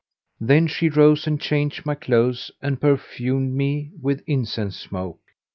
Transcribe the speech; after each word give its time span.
Then 0.39 0.65
she 0.65 0.89
rose 0.89 1.27
and 1.27 1.39
changed 1.39 1.85
my 1.85 1.93
clothes 1.93 2.49
and 2.59 2.81
perfumed 2.81 3.53
me 3.53 3.91
with 4.01 4.23
incense 4.25 4.77
smoke. 4.77 5.21